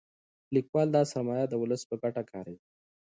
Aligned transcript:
لیکوال 0.55 0.87
دا 0.95 1.01
سرمایه 1.11 1.45
د 1.49 1.53
ولس 1.61 1.81
په 1.89 1.95
ګټه 2.03 2.23
کاروي. 2.31 2.59